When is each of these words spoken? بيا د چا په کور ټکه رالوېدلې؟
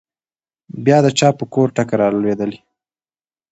بيا 0.85 0.97
د 1.05 1.07
چا 1.19 1.29
په 1.39 1.45
کور 1.53 1.67
ټکه 1.75 1.95
رالوېدلې؟ 1.99 2.59